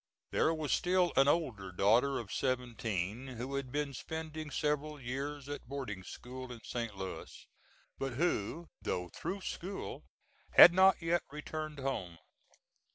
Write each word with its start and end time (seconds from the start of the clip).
There 0.31 0.51
was 0.51 0.71
still 0.71 1.13
an 1.15 1.27
older 1.27 1.71
daughter 1.71 2.17
of 2.17 2.31
seventeen, 2.33 3.27
who 3.37 3.53
had 3.53 3.71
been 3.71 3.93
spending 3.93 4.49
several 4.49 4.99
years 4.99 5.47
at 5.47 5.67
boarding 5.69 6.01
school 6.03 6.51
in 6.51 6.59
St. 6.63 6.97
Louis, 6.97 7.45
but 7.99 8.13
who, 8.13 8.69
though 8.81 9.09
through 9.09 9.41
school, 9.41 10.03
had 10.53 10.73
not 10.73 10.99
yet 11.03 11.21
returned 11.31 11.77
home. 11.77 12.17